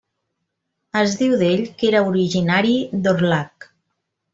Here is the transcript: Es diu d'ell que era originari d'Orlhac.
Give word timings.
Es 1.01 1.13
diu 1.21 1.37
d'ell 1.43 1.63
que 1.83 1.89
era 1.93 2.03
originari 2.15 2.77
d'Orlhac. 3.05 3.75